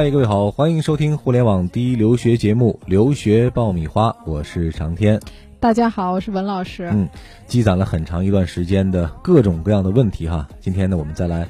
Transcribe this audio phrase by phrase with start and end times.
[0.00, 5.20] 嗨，各位好，欢迎收听互联网第一留学节目《留学爆米花》，我是长天。
[5.60, 6.88] 大家好，我是文老师。
[6.90, 7.06] 嗯，
[7.46, 11.46] 积攒了很长一段时间的各种各样的问题哈，今天呢，我们再来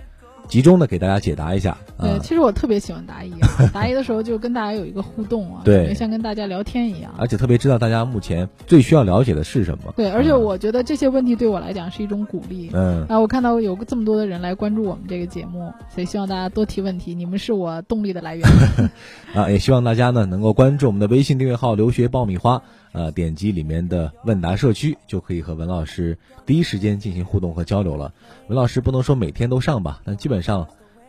[0.50, 1.78] 集中的给大家解答一下。
[1.98, 7.14] 对，啊，其实我特别喜欢答疑啊， 答疑的时候就跟大家有一个互动啊，对像跟大家聊天一样。
[7.16, 9.94] 而且特别知道大家目前最需要了解的是什么。
[9.96, 12.68] 对，而且嗯我觉得这些问题对我来讲是一种鼓励。
[12.72, 18.44] 嗯，啊，我看到有这么多的人来关注我们这个节目，所以希望大家多提问题，你们是我动力的来源。
[19.34, 22.60] 啊，也希望大家呢能够关注我们的微信订阅号“留学爆米花”，
[22.92, 28.12] 呃，点击里面的问答社区，就可以和文老师第一时间进行互动和交流了。
[28.48, 30.66] 文老师不能说每天都上吧，但基本上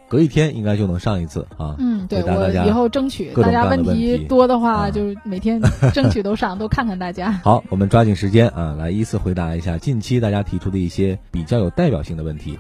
[0.07, 1.75] 隔一天应该就能上一次啊。
[1.79, 5.61] 嗯，对大家我以后争取，各各大家问问题题多的话，啊就是每天
[5.93, 7.31] 争取都上， 都看看大家。
[7.31, 12.59] 好，我们抓紧时间啊，来依次回答一下近期大家提出的一些比较有代表性的问题。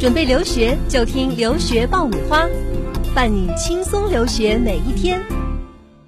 [0.00, 2.48] 准备留学就听留学爆米花，
[3.14, 5.22] 伴你轻松留学每一天。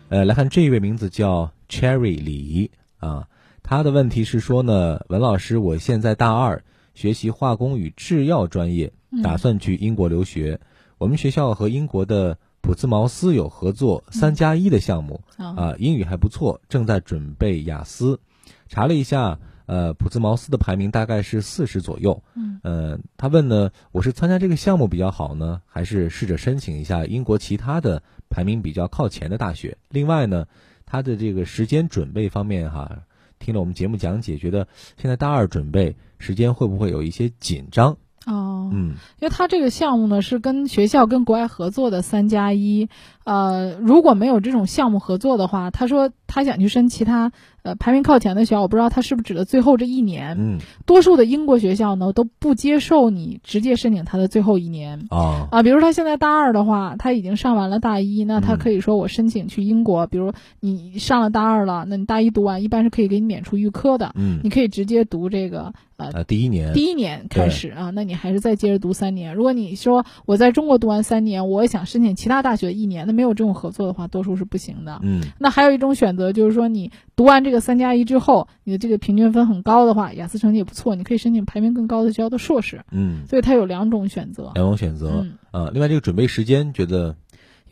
[0.08, 3.28] 呃，来看这一位名字叫 Cherry 李啊，
[3.62, 10.60] 他的问题是说呢，文老师，我现在大二，学习化工与制药专业，嗯打算去英国留学。
[10.98, 18.20] 我们学校和英国的普兹茅斯有合作三加一的项目啊，啊，英语还不错，正在准备雅思。
[18.68, 22.22] 查了一下，呃，普兹茅斯的排名大概是四十左右。
[22.34, 29.78] 嗯，呃，他问呢，我是参加这个项目比较好呢，还是试着申请一下英国其他的排名比较靠前的大学？
[29.88, 30.46] 另外呢，
[30.92, 32.98] 他的这个时间准备方面哈，
[33.38, 37.96] 听了我们节目讲解，觉得现在大二准备时间会不会有一些紧张？
[38.26, 42.90] 哦，嗯因为他这个项目呢是跟学校跟国外合作的三加一，
[43.24, 50.36] 呃，如果没有这种项目合作的话，他说他想去申其他呃排名靠前的学校，我不知道他是不是指的最后这一年。
[50.38, 55.06] 嗯多数的英国学校呢都不接受你直接申请他的最后一年。
[55.10, 60.06] 啊啊，比如他现在大二的话，他已经上完了大一，那他嗯可以说我申请去英国。
[60.06, 69.34] 比如你上了大二了，那你大一读完，一般是可以给你免除预科的，嗯你可以直接读这个呃啊，第一年第一年开始啊，那你还是再接着读三年。
[69.34, 74.98] 如果你说我在中国读完三年，我想申请其他大学一年，那没有这种合作的话，多数是不行的。
[75.02, 82.82] 嗯那还有一种选择就是说，你读完这个三加一之后，你的这个平均分很高的话，雅思成绩也不错，你可以申请排名更高的学校的硕士。
[82.90, 84.50] 嗯，所以它有两种选择。
[84.54, 85.70] 两种选择嗯，啊。
[85.72, 87.14] 另外，这个准备时间觉得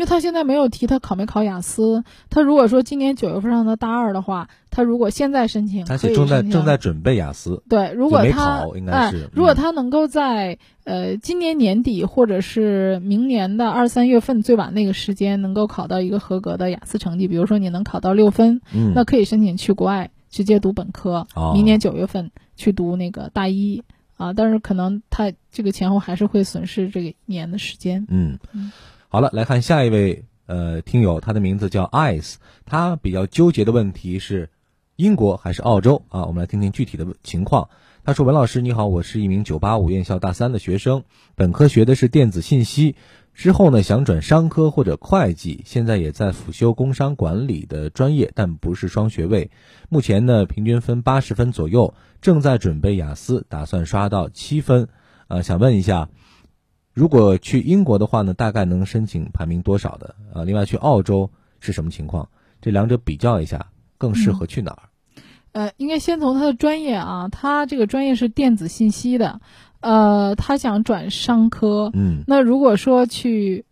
[0.00, 7.62] 因为他现在没有提他考没考雅思，他如果说今年九月份上的大二的话，他如果现在申请，他是正在正在准备雅思。
[7.69, 23.83] 对，如果他应该哎如果嗯他能够在呃今年年底或者是明年的二三月份最晚那个时间能够考到一个合格的雅思成绩，比如说你能考到六分，嗯，那可以申请去国外直接读本科，哦明年九月份去读那个大一
[24.16, 28.06] 啊，但是可能他这个前后还是会损失这个一年的时间。
[28.09, 28.72] 嗯嗯，
[29.12, 34.50] 好了，来看下一位呃听友，他的名字叫 Ice，他比较纠结的问题是
[34.94, 36.26] 英国还是澳洲啊？
[36.26, 37.69] 我们来听听具体的情况。
[38.04, 41.03] 他说：“文老师你好，我是一名九八五院校大三的学生，
[41.34, 42.94] 本科学的是电子信息，
[43.34, 49.50] 之后呢想转商科或者会计，现在也在辅修工商管理的专业，但不是双学位。
[49.88, 54.87] 目前呢平均分八十分左右，正在准备雅思，打算刷到七分。
[55.27, 56.09] 呃，想问一下。”
[56.93, 60.15] 如果去英国的话呢，大概能申请排名多少的？
[60.34, 61.31] 啊，另外去澳洲
[61.61, 62.28] 是什么情况？
[62.61, 64.83] 这两者比较一下，更适合去哪儿？
[65.53, 69.41] 呃，应该先从他的专业啊，他这个专业是电子信息的，
[69.81, 71.91] 呃，他想转商科。
[71.95, 73.65] 嗯那如果说去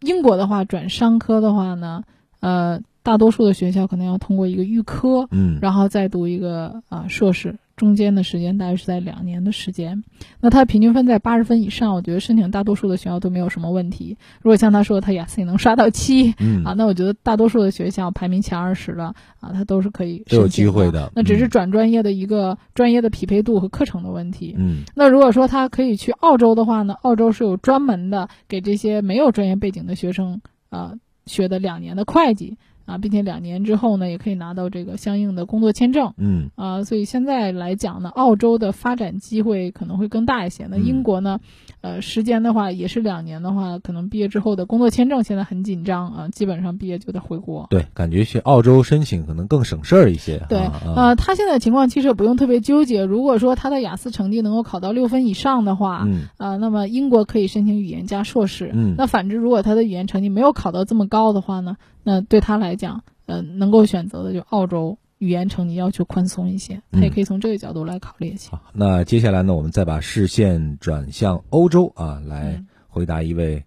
[0.00, 2.02] 英国的话，转商科的话呢，
[2.40, 10.04] 呃，大多数的学校可能要通过一个预科，嗯然后再读一个啊、硕士，中间的时间大约是在两年的时间。
[10.40, 14.16] 那他平均分在八十分以上，我觉得申请大多数的学校都没有什么问题。
[14.42, 24.54] 如果像他说他雅思也能刷到七，嗯啊，那我觉得大多数的学校排名前二十的啊，他都是可以都有机会的那只是嗯转专业的一个专业的匹配度和课程的问题。
[24.58, 36.12] 嗯那如果说他可以去澳洲的话呢，澳洲是有专门的给这些没有专业背景的学生啊、呃学的两年的会计啊，并且两年之后呢，也可以拿到这个相应的工作签证。
[36.16, 40.66] 嗯啊、所以现在来讲呢，澳洲的发展机会可能会更大一些。
[40.70, 41.40] 那嗯英国呢，
[41.80, 47.66] 呃，时间的话也是两年的话，可能毕业之后的工作签证现在很紧张啊、基本上毕业就得回国。
[47.70, 50.44] 对，感觉去澳洲申请可能更省事儿一些。
[50.48, 53.04] 对，啊啊呃，他现在情况其实也不用特别纠结。
[53.04, 58.70] 如果说他的雅思成绩能够考到六分以上的话，嗯呃，那么英国可以申请语言加硕士。
[58.74, 68.50] 嗯那反之，如果他的语言成绩没有考到这么高的话呢，那对他来讲，呃，能够选择的就澳洲语言成绩要求宽松一些，他也嗯可以从这个角度来考虑一下。
[68.52, 73.64] 好，那接下来呢，我们再把视线转向欧洲啊，来回答一位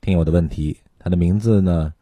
[0.00, 0.78] 听友的问题。
[0.98, 1.92] 他的名字呢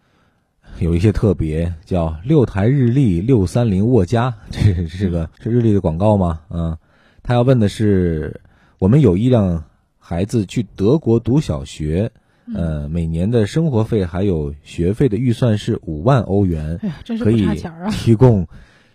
[0.81, 6.41] 有一些特别，叫六台日历六三零沃家，这是个是日历的广告吗？
[6.51, 6.77] 嗯，
[7.23, 8.41] 他要问的是，
[8.79, 9.65] 我们有一辆
[9.99, 12.11] 孩子去德国读小学，
[12.55, 17.47] 呃，每年的生活费还有学费的预算是五万欧元，哎呀，真是不可以！
[17.91, 18.47] 提供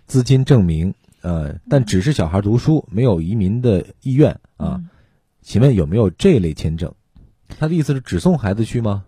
[0.06, 4.78] 资金证明，呃，但只是小孩读书，没有移民的意愿啊。
[4.80, 4.90] 嗯
[5.46, 6.94] 请问有没有这类签证？
[7.50, 9.04] 他的意思是只送孩子去吗？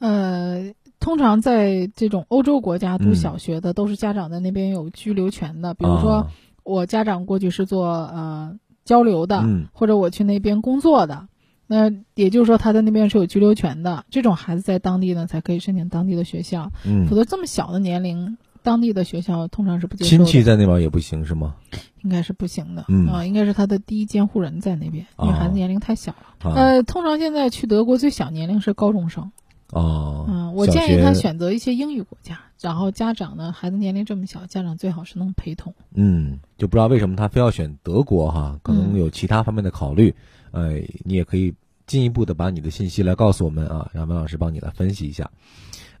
[0.00, 5.72] 呃，通常在这种欧洲国家读嗯小学的，都是家长在那边有居留权的。
[5.72, 6.26] 比如说，啊
[6.62, 11.26] 我家长过去是做呃交流的，嗯或者我去那边工作的，
[11.68, 14.04] 那也就是说他在那边是有居留权的。
[14.10, 20.24] 这种孩子在当地呢才可以申请当地的学校，嗯否，则这么小的年龄，当地的学校通常是不接受的。
[20.24, 21.54] 亲戚在那边也不行是吗？
[22.02, 26.50] 应该是不行的，嗯啊，应该是他的第一监护人在那边，因为哦孩子年龄太小了。
[26.50, 29.30] 啊，呃，通常现在去德国最小年龄是高中生。
[29.70, 35.74] 哦，嗯，我建议他，选择一些英语国家，然后家长呢，孩子年龄这么小，家长最好是能陪同。
[35.94, 40.14] 嗯，就不知道为什么他非要选德国哈，可能有其他方面的考虑。
[40.50, 40.74] 呃，
[41.04, 41.54] 你也可以
[41.86, 45.30] 进一步的把你的信息来告诉我们啊，让文老师帮你来分析一下。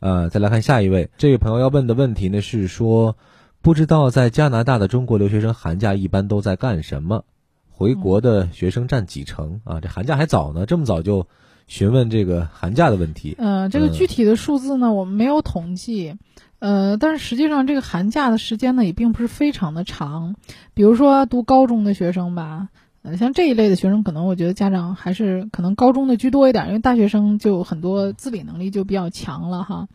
[0.00, 3.16] 呃，再来看下一位，这位朋友要问的问题呢是说，
[3.60, 7.24] 不知道在加拿大的中国留学生寒假一般都在干什么？
[7.70, 9.80] 回国的学生占几成啊？
[9.80, 11.28] 这寒假还早呢，这么早就
[11.68, 13.36] 询问这个寒假的问题。
[13.38, 16.16] 呃，这个具体的数字呢，我们没有统计。
[16.58, 20.34] 呃，但是实际上这个寒假的时间呢，也并不是非常的长。
[20.74, 22.70] 比如说读高中的学生吧，
[23.02, 29.86] 呃，像这一类的学生，可能我觉得家长还是可能高中的居多一点，因为大学生就很多自理能力就比较强了哈。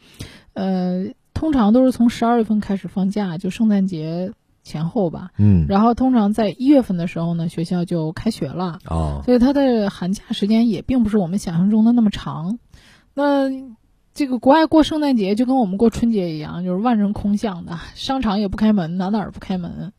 [0.53, 4.31] 呃，通常都是从十二月份开始放假，就圣诞节
[4.63, 5.29] 前后吧。
[5.37, 12.57] 嗯，然后通常在一月份的时候呢，学校就开学了，哦，所以它的寒假时间也并不是我们想象中的那么长。
[13.13, 13.49] 那
[14.13, 19.91] 这个国外过圣诞节就跟我们过春节一样，就是万人空巷的，商场也不开门，哪哪儿不开门，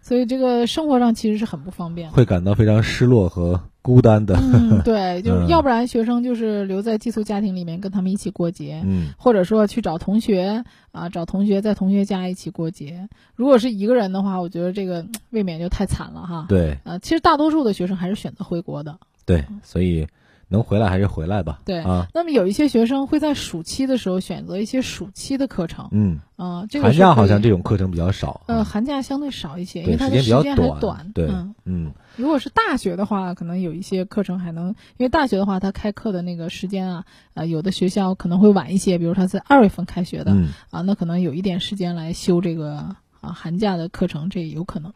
[0.00, 2.10] 所以这个生活上其实是很不方便。
[2.10, 4.34] 会感到非常失落和孤单的。
[4.36, 13.08] 嗯， 对，就是嗯要不然学生就是留在寄宿家庭里面跟他们一起过节，嗯或者说去找同学啊，找同学在同学家一起过节。
[13.36, 16.46] 如果是一个人的话，我觉得这个嗯未免就太惨了哈。
[16.48, 18.98] 对呃，其实大多数的学生还是选择回国的。
[19.24, 20.04] 对，所以
[20.48, 21.60] 能回来还是回来吧。
[21.64, 28.42] 对啊，那么有一些学生会在暑期的时候选择一些暑期的课程，嗯，啊、这个寒假好像这种课程比较少。
[28.46, 31.12] 呃，啊寒假相对少一些，因为它的时时间比较间还短短。
[31.14, 37.04] 对嗯，嗯如果是大学的话，可能有一些课程还能，因为大学的话，它开课的那个时间啊，
[37.34, 42.76] 呃，有的学校可能会晚一些，比如它在二月份开学的、嗯，啊，那可能有一点时间来修这个
[43.20, 44.92] 啊寒假的课程，这也有可能。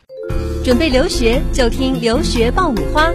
[0.65, 3.11] 准备留学就听留学爆米花，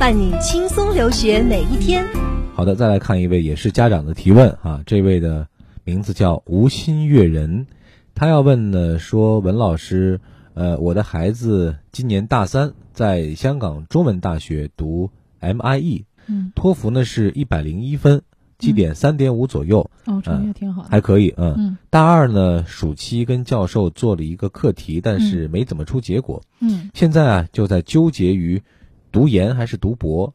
[0.00, 2.08] 伴你轻松留学每一天。
[2.54, 5.46] 好的，再来看一位也是家长的提问啊，这位的
[5.84, 7.66] 名字叫吴心悦人，
[8.14, 10.18] 他要问呢说文老师，
[10.54, 18.22] 呃，我的孩子今年大三，在香港中文大学读 MIE，嗯，托福呢是一百零一分，
[18.56, 20.88] 绩点三点五左右，哦，成绩也挺好的。
[20.88, 21.54] 还可以，嗯。
[21.58, 26.42] 嗯大二呢，暑期跟教授做了一个课题，但是没怎么出结果。
[26.60, 26.90] 嗯。
[26.94, 28.62] 现在啊，就在纠结于
[29.12, 30.34] 读研还是读博，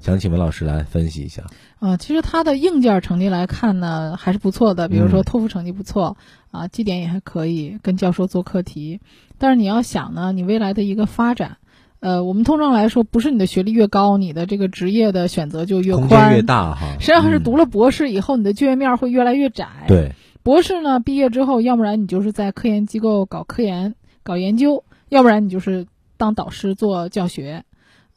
[0.00, 1.44] 想请文老师来分析一下。
[1.78, 4.88] 啊，其实他的硬件成绩来看呢，还是不错的。
[4.88, 6.16] 比如说嗯托福成绩不错，
[6.50, 9.00] 啊，绩点也还可以，跟教授做课题。
[9.38, 11.56] 但是你要想呢，你未来的一个发展，
[12.00, 16.96] 呃，我们通常来说，不是你的学历越高，你的这个职业的选择就越宽，越大哈。
[16.98, 20.12] 实际上是嗯读了博士以后，你的就业面会越来越窄。，对，
[20.42, 25.86] 博士呢，毕业之后，要不然你就是在科研机构搞科研、搞研究，要不然你就是
[26.18, 27.64] 当导师做教学。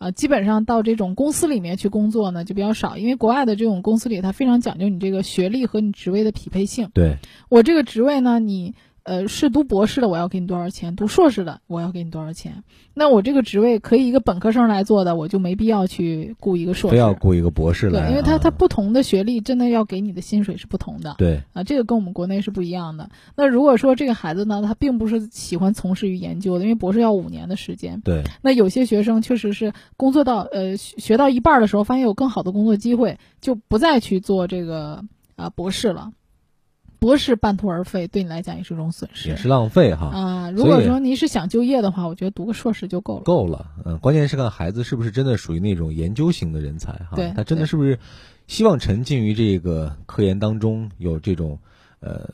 [0.04, 6.90] 啊，基本上到这种公司里面去工作呢，就比较少，因为国外的这种公司里，它非常讲究你这个学历和你职位的匹配性。
[6.94, 12.64] 对，我这个职位呢，你呃是读博士的，我要给你多少钱；读硕士的，我要给你多少钱。
[12.94, 16.96] 那我这个职位可以一个本科生来做的，我就没必要去雇一个硕士。
[16.96, 21.16] 不要雇一个博士来啊，对，因为他他不同的学历，真的要给你的薪水是不同的。
[21.18, 23.10] 对，啊，这个跟我们国内是不一样的。
[23.36, 28.00] 那如果说这个孩子呢，他并不是喜欢从事于研究的，因为博士要五年的时间。
[28.02, 35.04] 对，那有些学生确实是工作到呃学学到一半儿的时候，发现有更好的工作机会，就不再去做这个
[35.36, 36.12] 啊、博士了。
[37.04, 39.28] 博士半途而废，对你来讲也是一种损失。
[39.28, 40.06] 也是浪费哈。
[40.06, 43.24] 啊、如果说你是想就业的话，我觉得读个硕士就够了。
[43.24, 48.00] 够了，嗯，关键是看孩子是不是真的属于那种研究型的人才哈，对他真的是不是
[48.48, 51.60] 希望沉浸于这个科研当中，有这种
[52.04, 52.30] 呃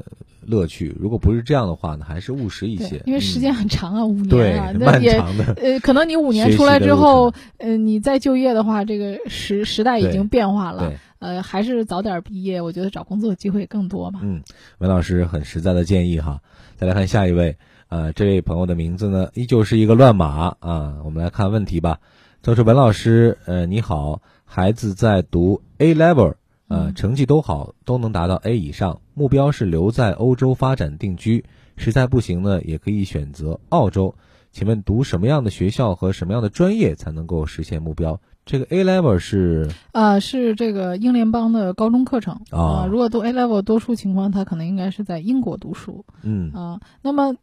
[0.45, 0.95] 乐趣？
[0.99, 14.19] 如果不是这样的话呢，还是务实一些，，因为时间嗯很长啊，五年啊，那漫也长的，呃，可能你五年出来之后，呃，你再就业的话，这个时时代已经变化了，呃，还是早点毕业，我觉得找工作机会更多吧。
[14.23, 14.41] 嗯，
[14.79, 16.41] 文老师很实在的建议哈。
[16.77, 17.57] 再来看下一位，
[17.89, 20.95] 呃，这位朋友的名字呢，依旧是一个乱码啊。
[21.03, 21.99] 我们来看问题吧。
[22.41, 26.35] 他说：“文老师，呃，你好，孩子在读 A level，
[26.69, 31.43] 呃，成绩都好，都能达到 A 以上，目标是留在欧洲发展定居，
[31.75, 34.15] 实在不行呢，也可以选择澳洲。
[34.51, 38.21] 请问读什么样的学校和什么样的专业才能够实现目标？
[38.45, 47.35] 这个 A level 是呃，是这个英联邦的高中课程啊如果读 A level，多数情况他可能应该是在英国读书嗯啊、那么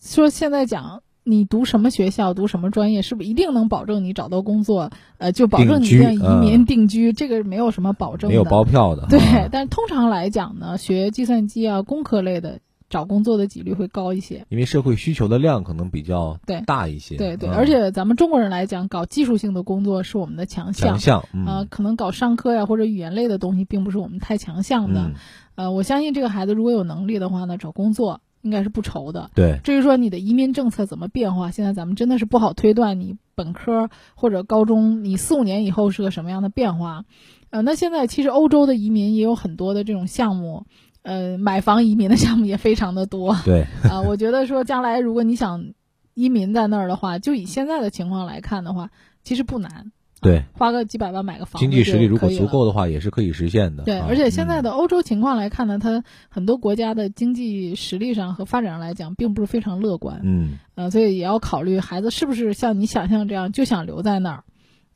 [0.00, 1.02] 说现在讲。
[1.28, 4.90] 你读什么学校，读什么专业，是不是一定能保证你找到工作？
[5.18, 8.32] 呃，就保证你定居这样移民嗯定居，这个没有什么保证的。
[8.32, 14.46] 没有包票的，对啊，但是通常来讲呢，学计算机啊、工科类的，找工作的几率会高一些。
[14.48, 20.98] 因为社会需求的量可能比较对大一些，对对，嗯而且咱们中国人来讲，搞技术性的工作是我们的强项强。
[20.98, 25.00] 项，嗯呃，可能搞商科呀或者语言类的东西，并不是我们太强项的。
[25.00, 25.14] 嗯，
[25.56, 29.30] 呃，我相信这个孩子如果有能力的话呢，找工作应该是不愁的。
[29.34, 37.04] 对，至于说你的移民政策怎么变化，现在咱们真的是不好推断你本科或者高中你四五年以后是个什么样的变化。
[37.50, 40.66] 呃，那现在其实欧洲的移民也有很多的这种项目，
[41.02, 43.34] 呃，买房移民的项目也非常的多。
[43.44, 45.72] 对， 啊、我觉得说将来如果你想
[46.14, 48.90] 移民在那儿的话，就以现在的情况来看的话，
[49.24, 49.92] 其实不难。
[50.20, 53.84] 对，花个几百万买个房子经济实力如果足够的话，也是可以实现的。
[53.84, 60.20] 对，啊而且现在嗯的欧洲情况来看呢，它很多国家的经济实力上和发展上来讲，并不是非常乐观。
[60.24, 64.44] 嗯呃，所以也要考虑孩子是不是像你想象这样就想留在那儿。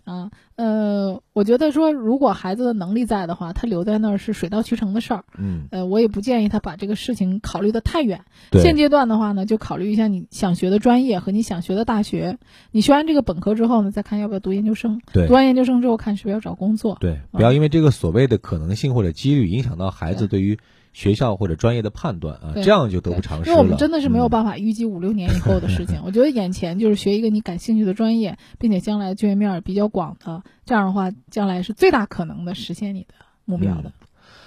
[0.05, 5.25] 啊，呃，我觉得说，如果孩子的能力在的话，他留在那儿是水到渠成的事儿。
[5.39, 8.25] 嗯，呃，我也不建议他把这个事情考虑的太远。
[8.51, 12.39] 对，现阶段的话呢，就考虑一下你想学的专业和你想学的大学。
[12.71, 15.01] 你学完这个本科之后呢，再看要不要读研究生。
[15.12, 16.97] 对读完研究生之后，看是不是要找工作。
[17.01, 20.59] 对，不要因为这个所谓的可能性或者几率影响到孩子对对于
[20.93, 23.53] 学校或者专业的判断啊，这样就得不偿失了。
[23.53, 24.33] 因为我们真的是没有。
[24.33, 26.01] 办法预计五六年以后的事情。
[26.07, 33.14] 我觉得眼前就是学一个你感兴趣的专业，并且将来就业面儿比较广的，这样的话，将来是最大可能的实现你的
[33.45, 33.92] 目标的。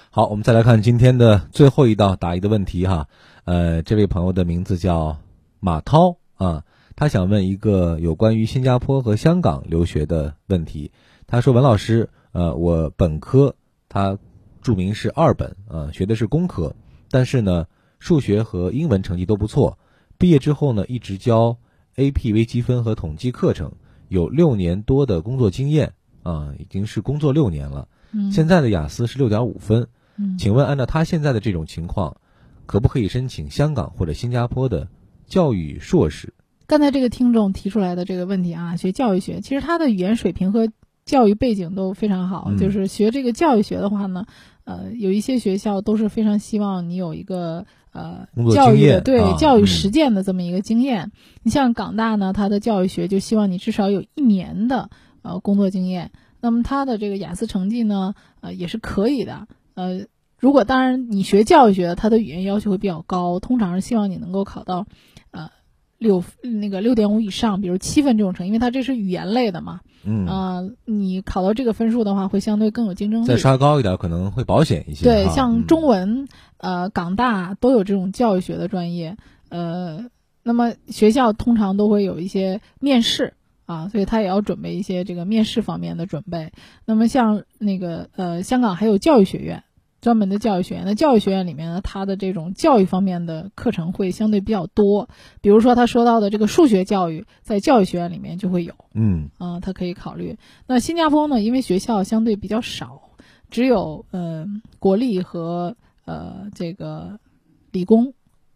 [0.10, 3.10] 好，我们再来看今天的最后一道答疑的问题哈。
[3.43, 5.17] 呃，这位朋友的名字叫
[5.60, 6.63] 马涛啊，
[6.95, 10.91] 他想问一个有关于新加坡和香港留学的问题。
[11.27, 13.55] 他说：“文老师，呃，我本科
[13.89, 14.17] 他
[14.62, 16.75] 注明是二本，呃，学的是工科，
[17.12, 17.67] 但是呢，
[18.00, 19.77] 数学和英文成绩都不错。
[20.17, 21.57] 毕业之后呢，一直教
[21.98, 23.74] AP 微积分和统计课程，
[24.07, 25.93] 有六年多的工作经验
[26.25, 27.88] 啊、已经是工作六年了。
[28.12, 32.15] 嗯，现在的雅思是六点五分。”嗯，请问，按照他现在的这种情况，
[32.65, 34.88] 可不可以申请香港或者新加坡的
[35.27, 36.34] 教育硕士？
[36.67, 40.70] 刚才这个听众提出来的这个问题啊，学教育学，其实他的语言水平和
[41.05, 42.46] 教育背景都非常好。
[42.48, 44.25] 嗯就是学这个教育学的话呢，
[44.63, 51.12] 呃，有一些学校都是非常希望你有一个呃教育对教育嗯实践的这么一个经验。
[51.44, 54.89] 你像港大呢，它的教育学就希望你至少有一年的
[55.25, 56.12] 呃工作经验。
[56.39, 59.48] 那么他的这个雅思成绩呢，呃，也是可以的。
[59.74, 60.05] 呃，
[60.39, 64.86] 如果当然你学教育学他，的语言要求会比较高，通常是希望你能够考到，
[65.32, 65.50] 呃，
[65.98, 69.82] 六那个六点五以上，比如七分这种成绩，因为它这是语言类的嘛。
[70.08, 73.25] 嗯，啊、你考到这个分数的话，会相对更有竞争力。
[73.25, 75.03] 再刷高一点可能会保险一些。
[75.03, 76.27] 对，像中嗯文，
[76.58, 79.17] 呃，港大都有这种教育学的专业，
[79.50, 80.05] 呃，
[80.44, 83.34] 那么学校通常都会有一些面试
[83.65, 86.51] 啊，所以他也要准备一些这个面试方面的准备。
[86.86, 89.63] 那么像那个呃，香港还有教育学院。
[90.01, 95.10] 专门的教育学院，那教育学院里面呢，它的这种教育方面的课程会相对比较多。
[95.41, 98.75] 比如说他说到的这个数学教育，在教育学院里面就会有。
[98.93, 100.38] 嗯啊，他可以考虑。
[100.67, 103.01] 那新加坡呢，因为学校相对比较少，
[103.50, 104.45] 只有呃
[104.77, 107.19] 国立和呃这个
[107.72, 108.13] 理工，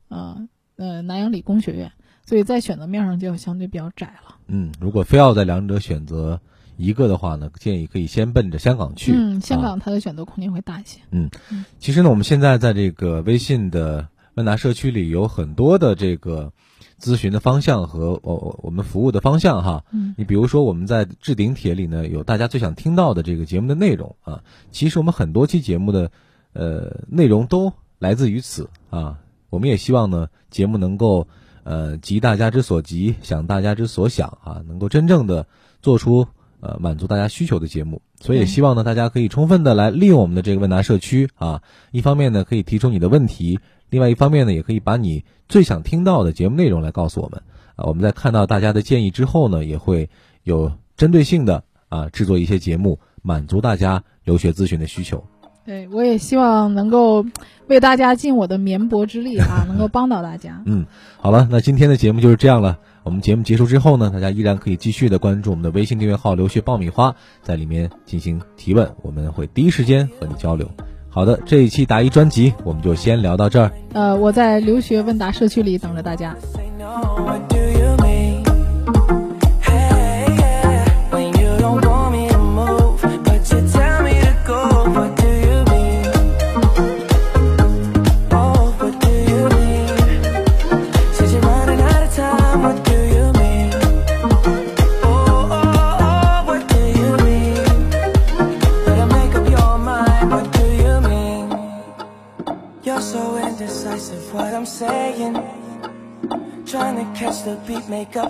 [0.07, 1.93] 啊呃南洋理工学院，
[2.29, 4.36] 所以在选择面上就相对比较窄了。
[4.45, 6.39] 嗯，如果非要在两者选择
[6.77, 9.12] 一个的话呢，建议可以先奔着香港去。
[9.15, 11.00] 嗯，香啊港它的选择空间会大一些。
[11.09, 11.31] 嗯
[11.79, 16.53] 其实呢，我们现在在这个微信的问答社区里有很多的这个
[17.01, 19.83] 咨询的方向和我我我们服务的方向哈。
[19.91, 26.12] 嗯你比如说我们在置顶帖里呢有大家最想听到的这个节目的内容啊，其实我们很多期节目的
[26.53, 29.17] 呃内容都来自于此啊。
[29.50, 31.27] 我们也希望呢节目能够
[31.63, 35.47] 呃急大家之所急，想大家之所想啊，能够真正的
[35.81, 36.27] 做出
[36.59, 38.01] 呃满足大家需求的节目。
[38.19, 41.61] 所以也希望呢大家可以充分的来利用我们的这个问答社区啊，
[41.91, 47.41] 一方面呢可以提出你的问题，另外一方面呢也可以把你最想听到的节目内容来告诉我们
[47.75, 47.85] 啊。
[47.85, 50.09] 我们在看到大家的建议之后呢，也会
[50.43, 55.25] 有针对性的啊制作一些节目，满足大家留留学咨询的需求。
[55.65, 57.25] 对，我也希望能够
[57.67, 60.61] 为大家尽我的绵薄之力啊， 能够帮到大家。
[60.65, 60.85] 嗯，
[61.17, 62.79] 好了，那今天的节目就是这样了。
[63.03, 70.69] 我们节目结束之后呢，大家依然可以继续的关注我们的微信订阅号“留学爆米花”，在里面进行提问，我们会第一时间和你交流。
[71.09, 73.71] 好的，这一期答疑专辑我们就先聊到这儿。
[73.93, 76.35] 呃，我在留学问答社区里等着大家。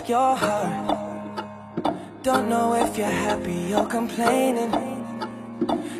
[0.09, 1.45] Your heart.
[2.23, 4.71] Don't know if you're happy or complaining.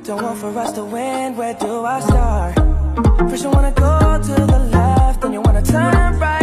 [0.04, 2.56] Don't want for us to win, where do I start?
[3.30, 6.38] First you wanna go to the left, then you wanna turn right.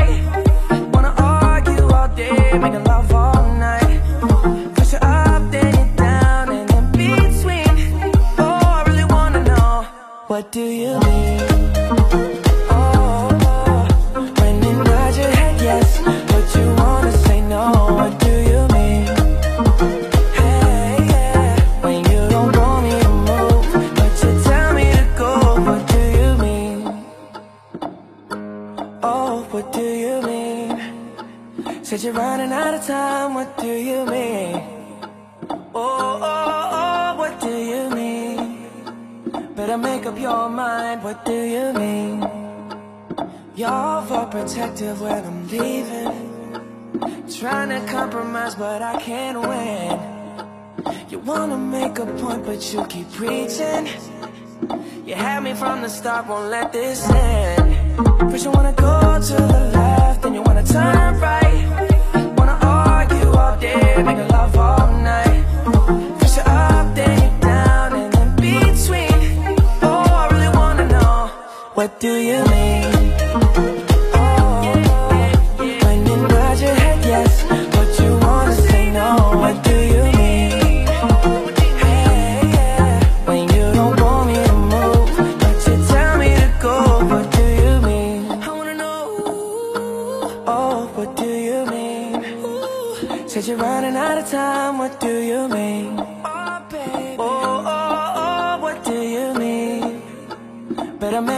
[39.66, 41.02] Better make up your mind.
[41.02, 42.20] What do you mean?
[43.56, 47.28] You're overprotective when I'm leaving.
[47.40, 49.98] Trying to compromise, but I can't win.
[51.10, 53.88] You wanna make a point, but you keep preaching.
[55.04, 58.30] You had me from the start, won't let this end.
[58.30, 61.66] First you wanna go to the left, then you wanna turn right.
[62.38, 64.55] Wanna argue all day, make love
[72.06, 73.75] do you mean?